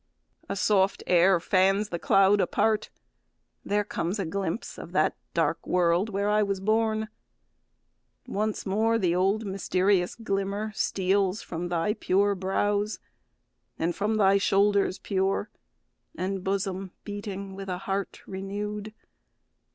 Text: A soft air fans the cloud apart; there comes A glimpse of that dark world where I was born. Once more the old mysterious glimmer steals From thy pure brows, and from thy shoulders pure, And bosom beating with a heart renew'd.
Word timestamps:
A 0.49 0.55
soft 0.55 1.03
air 1.05 1.39
fans 1.39 1.89
the 1.89 1.99
cloud 1.99 2.41
apart; 2.41 2.89
there 3.63 3.83
comes 3.83 4.17
A 4.17 4.25
glimpse 4.25 4.79
of 4.79 4.93
that 4.93 5.15
dark 5.35 5.67
world 5.67 6.09
where 6.09 6.27
I 6.27 6.41
was 6.41 6.59
born. 6.59 7.07
Once 8.25 8.65
more 8.65 8.97
the 8.97 9.13
old 9.13 9.45
mysterious 9.45 10.15
glimmer 10.15 10.71
steals 10.73 11.43
From 11.43 11.67
thy 11.69 11.93
pure 11.93 12.33
brows, 12.33 12.97
and 13.77 13.95
from 13.95 14.17
thy 14.17 14.39
shoulders 14.39 14.97
pure, 14.97 15.51
And 16.17 16.43
bosom 16.43 16.93
beating 17.03 17.53
with 17.53 17.69
a 17.69 17.77
heart 17.77 18.23
renew'd. 18.25 18.93